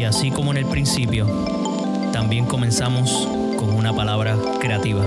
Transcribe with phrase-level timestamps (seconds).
[0.00, 1.26] Y así como en el principio,
[2.10, 3.28] también comenzamos
[3.58, 5.04] con una palabra creativa.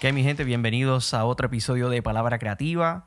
[0.00, 0.44] ¿Qué mi gente?
[0.44, 3.06] Bienvenidos a otro episodio de Palabra Creativa.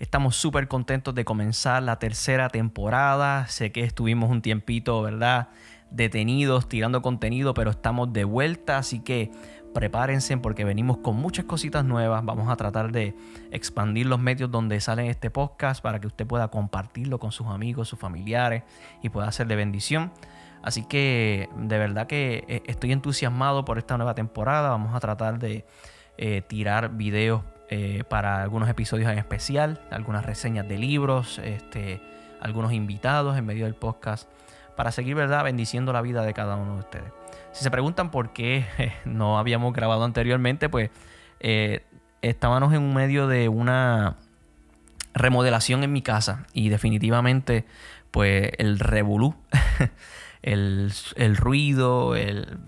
[0.00, 3.46] Estamos súper contentos de comenzar la tercera temporada.
[3.48, 5.50] Sé que estuvimos un tiempito, ¿verdad?
[5.90, 9.30] Detenidos, tirando contenido, pero estamos de vuelta, así que
[9.74, 12.24] prepárense porque venimos con muchas cositas nuevas.
[12.24, 13.14] Vamos a tratar de
[13.50, 17.86] expandir los medios donde salen este podcast para que usted pueda compartirlo con sus amigos,
[17.88, 18.62] sus familiares
[19.02, 20.12] y pueda ser de bendición.
[20.62, 24.70] Así que de verdad que eh, estoy entusiasmado por esta nueva temporada.
[24.70, 25.66] Vamos a tratar de
[26.16, 27.42] eh, tirar videos
[27.72, 32.02] eh, para algunos episodios en especial, algunas reseñas de libros, este,
[32.40, 34.28] algunos invitados en medio del podcast,
[34.76, 35.44] para seguir ¿verdad?
[35.44, 37.12] bendiciendo la vida de cada uno de ustedes.
[37.52, 38.66] Si se preguntan por qué
[39.04, 40.90] no habíamos grabado anteriormente, pues
[41.38, 41.84] eh,
[42.22, 44.16] estábamos en medio de una
[45.14, 47.66] remodelación en mi casa y definitivamente
[48.10, 49.36] pues el revolú,
[50.42, 52.58] el, el ruido, el,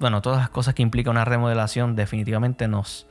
[0.00, 3.06] bueno, todas las cosas que implica una remodelación definitivamente nos,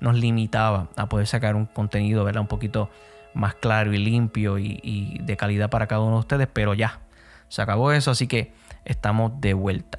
[0.00, 2.42] nos limitaba a poder sacar un contenido ¿verdad?
[2.42, 2.90] un poquito
[3.34, 7.00] más claro y limpio y, de calidad para cada uno de ustedes, pero ya,
[7.48, 8.52] se acabó eso, así que
[8.84, 9.98] estamos de vuelta.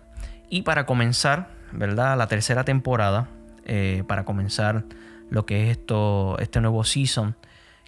[0.49, 2.17] Y para comenzar, ¿verdad?
[2.17, 3.27] La tercera temporada,
[3.65, 4.83] eh, para comenzar
[5.29, 7.35] lo que es esto, este nuevo season,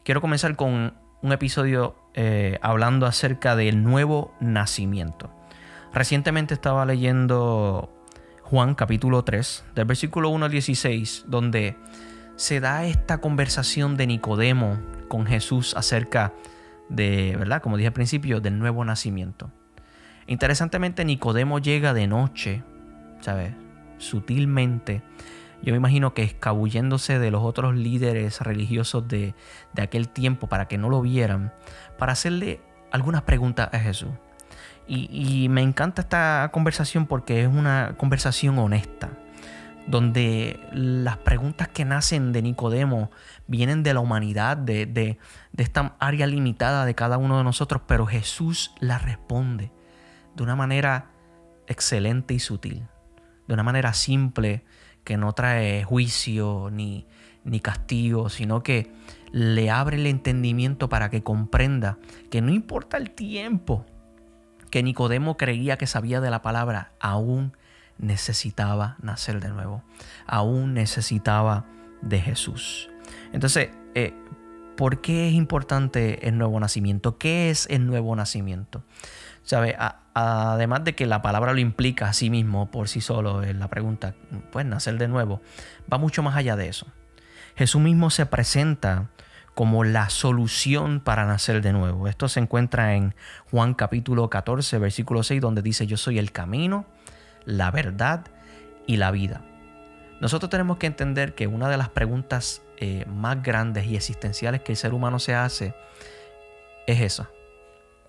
[0.04, 5.30] quiero comenzar con un episodio eh, hablando acerca del nuevo nacimiento.
[5.94, 7.90] Recientemente estaba leyendo
[8.52, 11.78] Juan capítulo 3, del versículo 1 al 16, donde
[12.36, 16.34] se da esta conversación de Nicodemo con Jesús acerca
[16.90, 17.62] de, ¿verdad?
[17.62, 19.52] Como dije al principio, del nuevo nacimiento.
[20.28, 22.62] Interesantemente, Nicodemo llega de noche,
[23.22, 23.54] ¿sabes?
[24.00, 25.02] Sutilmente.
[25.62, 29.34] Yo me imagino que escabulléndose de los otros líderes religiosos de,
[29.72, 31.54] de aquel tiempo para que no lo vieran,
[31.98, 32.60] para hacerle
[32.92, 34.12] algunas preguntas a Jesús.
[34.88, 39.10] Y, me encanta esta conversación porque es una conversación honesta,
[39.88, 43.10] donde las preguntas que nacen de Nicodemo
[43.48, 45.18] vienen de la humanidad, de, de,
[45.56, 49.72] esta área limitada de cada uno de nosotros, pero Jesús las responde
[50.36, 51.12] de una manera
[51.68, 52.84] excelente y sutil,
[53.48, 54.66] de una manera simple
[55.06, 57.08] que no trae juicio ni,
[57.44, 58.92] ni castigo, sino que
[59.32, 61.98] le abre el entendimiento para que comprenda
[62.30, 63.86] que no importa el tiempo
[64.72, 67.56] que Nicodemo creía que sabía de la palabra, aún
[68.00, 69.84] necesitaba nacer de nuevo,
[70.26, 71.66] aún necesitaba
[72.02, 72.90] de Jesús.
[73.34, 74.16] Entonces, eh,
[74.76, 77.18] ¿por qué es importante el nuevo nacimiento?
[77.18, 78.84] ¿Qué es el nuevo nacimiento?
[79.44, 79.76] ¿Sabe?
[80.14, 83.70] además de que la palabra lo implica a sí mismo por sí solo en la
[83.70, 84.14] pregunta,
[84.52, 85.42] pues nacer de nuevo,
[85.92, 86.88] va mucho más allá de eso.
[87.56, 89.10] Jesús mismo se presenta
[89.54, 92.08] como la solución para nacer de nuevo.
[92.08, 93.16] Esto se encuentra en
[93.50, 96.86] Juan capítulo 14, versículo 6, donde dice, yo soy el camino,
[97.46, 98.26] la verdad
[98.88, 99.42] y la vida.
[100.22, 104.72] Nosotros tenemos que entender que una de las preguntas eh, más grandes y existenciales que
[104.72, 105.74] el ser humano se hace
[106.88, 107.30] es esa.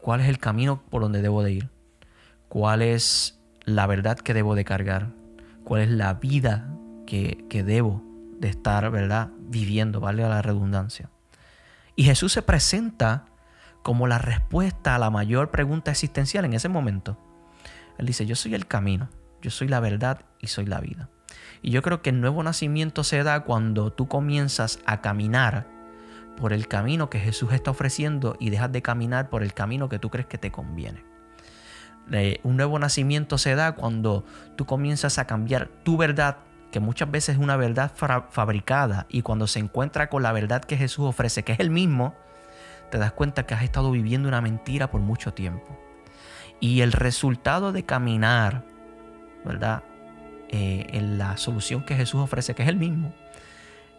[0.00, 1.70] ¿Cuál es el camino por donde debo de ir?
[2.48, 5.08] ¿Cuál es la verdad que debo de cargar?
[5.64, 6.68] ¿Cuál es la vida
[7.06, 8.02] que, que debo
[8.38, 10.00] de estar, verdad, viviendo?
[10.00, 11.11] Vale la redundancia.
[12.02, 13.26] Y Jesús se presenta
[13.84, 17.16] como la respuesta a la mayor pregunta existencial en ese momento.
[17.96, 19.08] Él dice, yo soy el camino,
[19.40, 21.10] yo soy la verdad y soy la vida.
[21.62, 25.68] Y yo creo que el nuevo nacimiento se da cuando tú comienzas a caminar
[26.36, 30.00] por el camino que Jesús está ofreciendo y dejas de caminar por el camino que
[30.00, 31.04] tú crees que te conviene.
[32.10, 34.24] Eh, un nuevo nacimiento se da cuando
[34.56, 36.38] tú comienzas a cambiar tu verdad
[36.72, 40.76] que muchas veces es una verdad fabricada y cuando se encuentra con la verdad que
[40.76, 42.16] Jesús ofrece, que es el mismo,
[42.90, 45.78] te das cuenta que has estado viviendo una mentira por mucho tiempo.
[46.58, 48.64] Y el resultado de caminar,
[49.44, 49.84] ¿verdad?
[50.48, 53.14] Eh, en la solución que Jesús ofrece, que es el mismo,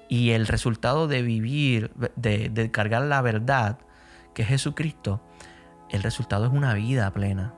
[0.09, 3.79] y el resultado de vivir, de, de cargar la verdad,
[4.33, 5.21] que es Jesucristo,
[5.89, 7.53] el resultado es una vida plena.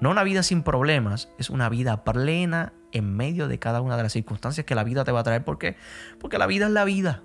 [0.00, 4.02] No una vida sin problemas, es una vida plena en medio de cada una de
[4.02, 5.44] las circunstancias que la vida te va a traer.
[5.44, 5.76] ¿Por qué?
[6.20, 7.22] Porque la vida es la vida.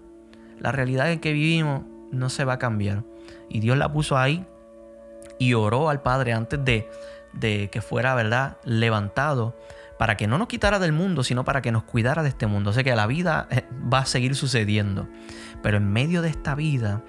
[0.59, 3.03] La realidad en que vivimos no se va a cambiar.
[3.49, 4.45] Y Dios la puso ahí
[5.39, 6.89] y oró al Padre antes de,
[7.33, 9.55] de que fuera, ¿verdad?, levantado
[9.97, 12.71] para que no nos quitara del mundo, sino para que nos cuidara de este mundo.
[12.71, 15.07] O sea que la vida eh, va a seguir sucediendo.
[15.61, 17.03] Pero en medio de esta vida,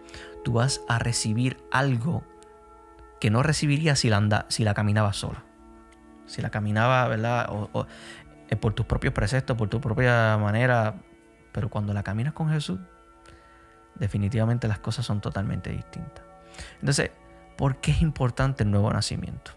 [0.44, 2.22] tú vas a recibir algo
[3.18, 5.42] que no recibirías si la, anda, si la caminaba sola.
[6.26, 7.46] Si la caminaba, ¿verdad?
[7.50, 7.86] O,
[8.56, 10.94] por tus propios preceptos, por tu propia manera.
[11.52, 12.78] Pero cuando la caminas con Jesús,
[13.94, 16.24] definitivamente las cosas son totalmente distintas.
[16.80, 17.10] Entonces,
[17.56, 19.52] ¿por qué es importante el nuevo nacimiento?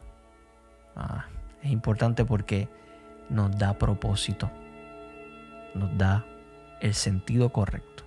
[0.95, 1.25] Ah,
[1.61, 2.69] es importante porque
[3.29, 4.51] nos da propósito,
[5.73, 6.25] nos da
[6.81, 8.03] el sentido correcto.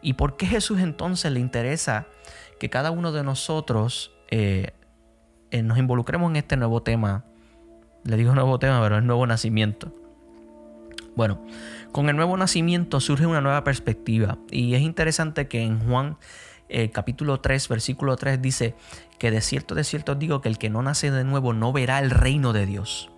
[0.00, 2.06] ¿Y por qué Jesús entonces le interesa
[2.58, 4.72] que cada uno de nosotros eh,
[5.50, 7.24] eh, nos involucremos en este nuevo tema?
[8.04, 9.92] Le digo nuevo tema, pero es nuevo nacimiento.
[11.16, 11.40] Bueno,
[11.92, 16.18] con el nuevo nacimiento surge una nueva perspectiva y es interesante que en Juan
[16.68, 18.74] eh, capítulo 3, versículo 3 dice
[19.18, 22.00] que de cierto, de cierto digo que el que no nace de nuevo no verá
[22.00, 23.10] el reino de Dios.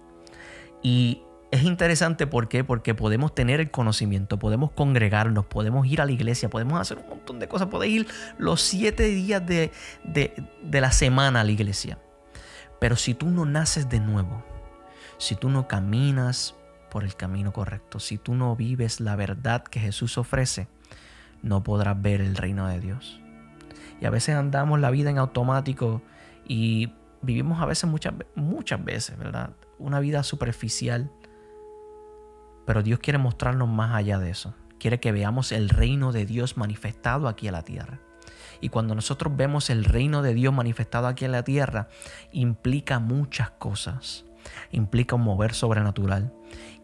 [0.82, 2.64] Y es interesante ¿por qué?
[2.64, 7.08] porque podemos tener el conocimiento, podemos congregarnos, podemos ir a la iglesia, podemos hacer un
[7.08, 8.06] montón de cosas, podemos ir
[8.36, 9.72] los siete días de,
[10.04, 11.98] de la semana a la iglesia.
[12.78, 14.44] Pero si tú no naces de nuevo,
[15.16, 16.54] si tú no caminas
[16.96, 20.66] por el camino correcto, si tú no vives la verdad que Jesús ofrece,
[21.42, 23.20] no podrás ver el reino de Dios.
[24.00, 26.00] Y a veces andamos la vida en automático
[26.48, 29.50] y vivimos a veces muchas, muchas veces, ¿verdad?
[29.78, 31.10] Una vida superficial.
[32.64, 34.54] Pero Dios quiere mostrarnos más allá de eso.
[34.78, 38.00] Quiere que veamos el reino de Dios manifestado aquí en la tierra.
[38.62, 41.90] Y cuando nosotros vemos el reino de Dios manifestado aquí en la tierra,
[42.32, 44.24] implica muchas cosas.
[44.70, 46.32] Implica un mover sobrenatural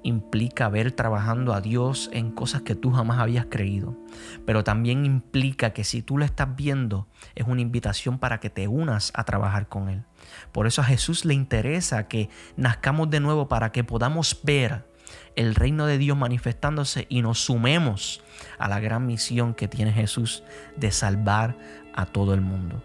[0.03, 3.97] implica ver trabajando a Dios en cosas que tú jamás habías creído.
[4.45, 8.69] Pero también implica que si tú lo estás viendo, es una invitación para que te
[8.69, 10.05] unas a trabajar con Él.
[10.53, 14.91] Por eso a Jesús le interesa que nazcamos de nuevo para que podamos ver
[15.37, 18.23] el reino de Dios manifestándose y nos sumemos
[18.59, 20.43] a la gran misión que tiene Jesús
[20.77, 21.57] de salvar
[21.95, 22.83] a todo el mundo.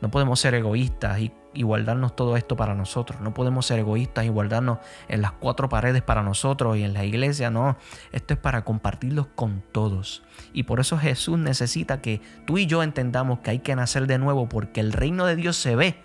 [0.00, 1.32] No podemos ser egoístas y,
[1.62, 3.20] guardarnos todo esto para nosotros.
[3.20, 7.04] No podemos ser egoístas y guardarnos en las cuatro paredes para nosotros y en la
[7.04, 7.50] iglesia.
[7.50, 7.76] No,
[8.12, 10.22] esto es para compartirlos con todos.
[10.52, 14.18] Y por eso Jesús necesita que tú y yo entendamos que hay que nacer de
[14.18, 15.96] nuevo porque el reino de Dios se ve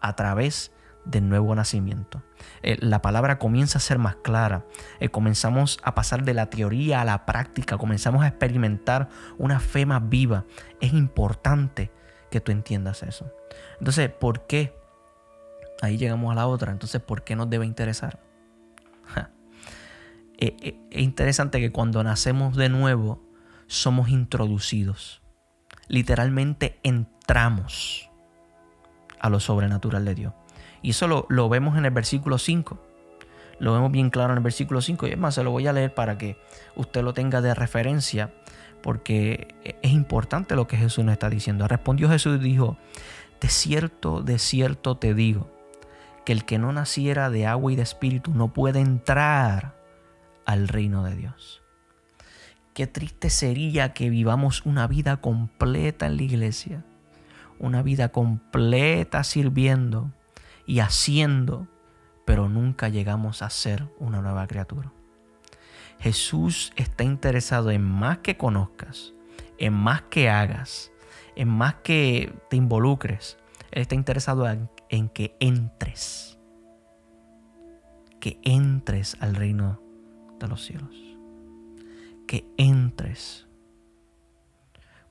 [0.00, 0.72] a través
[1.04, 2.22] del nuevo nacimiento.
[2.62, 4.64] Eh, la palabra comienza a ser más clara.
[5.00, 7.78] Eh, comenzamos a pasar de la teoría a la práctica.
[7.78, 9.08] Comenzamos a experimentar
[9.38, 10.44] una fe más viva.
[10.80, 11.90] Es importante
[12.30, 13.32] que tú entiendas eso.
[13.78, 14.74] Entonces, ¿por qué?
[15.80, 16.72] Ahí llegamos a la otra.
[16.72, 18.20] Entonces, ¿por qué nos debe interesar?
[20.40, 23.20] Eh, eh, es interesante que cuando nacemos de nuevo,
[23.66, 25.20] somos introducidos.
[25.88, 28.08] Literalmente entramos
[29.18, 30.34] a lo sobrenatural de Dios.
[30.80, 32.78] Y eso lo, lo, vemos en el versículo 5.
[33.58, 35.08] Lo vemos bien claro en el versículo 5.
[35.08, 36.36] Y es más, se lo voy a leer para que
[36.76, 38.32] usted lo tenga de referencia
[38.82, 41.66] porque es importante lo que Jesús nos está diciendo.
[41.68, 42.76] Respondió Jesús y dijo,
[43.40, 45.50] de cierto, de cierto te digo,
[46.24, 49.76] que el que no naciera de agua y de espíritu no puede entrar
[50.44, 51.62] al reino de Dios.
[52.74, 56.84] Qué triste sería que vivamos una vida completa en la iglesia,
[57.58, 60.12] una vida completa sirviendo
[60.66, 61.66] y haciendo,
[62.24, 64.92] pero nunca llegamos a ser una nueva criatura.
[65.98, 69.14] Jesús está interesado en más que conozcas,
[69.58, 70.92] en más que hagas,
[71.34, 73.36] en más que te involucres.
[73.70, 76.38] Él está interesado en, que entres,
[78.20, 79.82] que entres al reino
[80.38, 80.94] de los cielos,
[82.26, 83.46] que entres.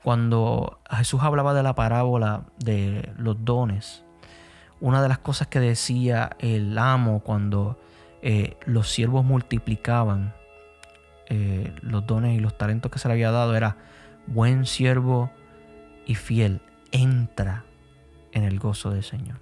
[0.03, 4.05] Cuando Jesús hablaba de la parábola de los dones,
[4.79, 7.77] una de las cosas que decía el amo cuando
[8.21, 10.36] eh, los siervos multiplicaban
[11.29, 13.77] eh, los dones y los talentos que se le había dado era
[14.27, 15.31] buen siervo
[16.05, 17.65] y fiel, entra
[18.31, 19.39] en el gozo del Señor.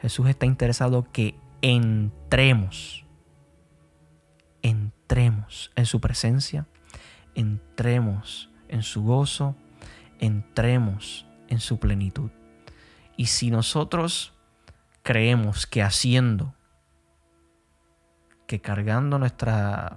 [0.00, 3.04] Jesús está interesado que entremos,
[4.62, 6.66] entremos en su presencia,
[7.34, 9.56] entremos en su gozo,
[10.20, 12.30] entremos en su plenitud.
[13.16, 14.32] Y si nosotros
[15.02, 16.54] creemos que haciendo
[18.50, 19.96] que cargando nuestra,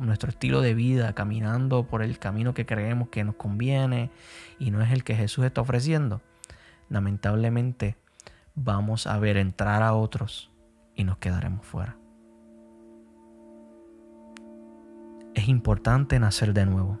[0.00, 4.10] nuestro estilo de vida, caminando por el camino que creemos que nos conviene
[4.58, 6.20] y no es el que Jesús está ofreciendo,
[6.88, 7.96] lamentablemente
[8.56, 10.50] vamos a ver entrar a otros
[10.96, 11.96] y nos quedaremos fuera.
[15.36, 16.98] Es importante nacer de nuevo.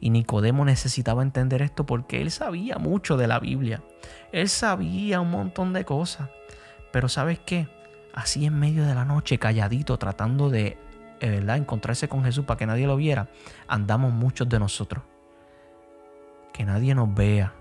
[0.00, 3.84] Y Nicodemo necesitaba entender esto porque él sabía mucho de la Biblia.
[4.32, 6.30] Él sabía un montón de cosas.
[6.90, 7.68] Pero ¿sabes qué?
[8.14, 10.78] Así en medio de la noche, calladito, tratando de
[11.20, 11.56] eh, ¿verdad?
[11.56, 13.28] encontrarse con Jesús para que nadie lo viera,
[13.68, 15.04] andamos muchos de nosotros.
[16.52, 17.52] Que nadie nos vea,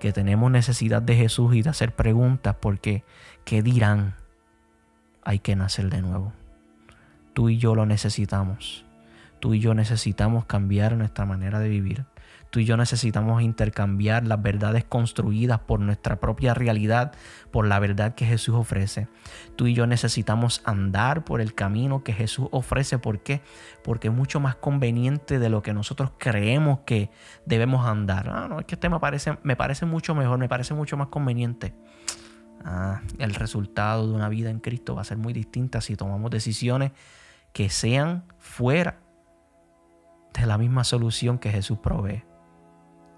[0.00, 3.04] que tenemos necesidad de Jesús y de hacer preguntas porque
[3.44, 4.16] ¿qué dirán?
[5.22, 6.32] Hay que nacer de nuevo.
[7.32, 8.84] Tú y yo lo necesitamos.
[9.40, 12.04] Tú y yo necesitamos cambiar nuestra manera de vivir.
[12.54, 17.10] Tú y yo necesitamos intercambiar las verdades construidas por nuestra propia realidad
[17.50, 19.08] por la verdad que Jesús ofrece.
[19.56, 23.00] Tú y yo necesitamos andar por el camino que Jesús ofrece.
[23.00, 23.42] ¿Por qué?
[23.82, 27.10] Porque es mucho más conveniente de lo que nosotros creemos que
[27.44, 28.28] debemos andar.
[28.28, 31.08] Ah, no, es que este me parece, me parece mucho mejor, me parece mucho más
[31.08, 31.74] conveniente.
[32.64, 36.30] Ah, el resultado de una vida en Cristo va a ser muy distinta si tomamos
[36.30, 36.92] decisiones
[37.52, 39.00] que sean fuera
[40.38, 42.22] de la misma solución que Jesús provee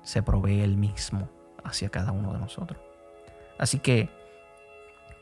[0.06, 1.28] se provee Él mismo
[1.64, 2.80] hacia cada uno de nosotros.
[3.58, 4.08] Así que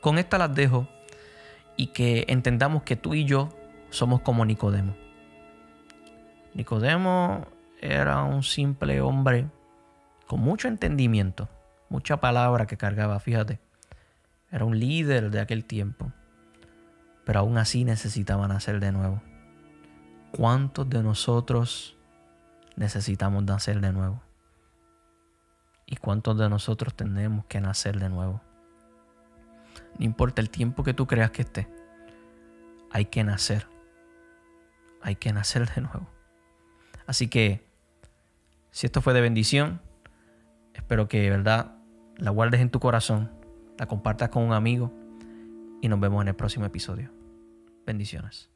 [0.01, 0.87] con esta las dejo
[1.77, 3.49] y que entendamos que tú y yo
[3.89, 4.95] somos como Nicodemo.
[6.53, 7.49] Nicodemo
[7.81, 9.47] era un simple hombre
[10.27, 11.49] con mucho entendimiento,
[11.89, 13.61] mucha palabra que cargaba, fíjate.
[14.53, 16.13] Era un líder de aquel tiempo,
[17.25, 19.23] pero aún así necesitaba nacer de nuevo.
[20.31, 21.97] ¿Cuántos de nosotros
[22.77, 24.24] necesitamos nacer de nuevo?
[25.87, 28.41] ¿Y cuántos de nosotros tenemos que nacer de nuevo?
[29.99, 31.69] No importa el tiempo que tú creas que esté,
[32.91, 33.67] hay que nacer.
[35.03, 36.09] Hay que nacer de nuevo.
[37.07, 37.69] Así que,
[38.71, 39.83] si esto fue de bendición,
[40.73, 41.77] espero que, ¿verdad?,
[42.17, 43.31] la guardes en tu corazón,
[43.79, 44.93] la compartas con un amigo
[45.83, 47.11] y nos vemos en el próximo episodio.
[47.85, 48.54] Bendiciones.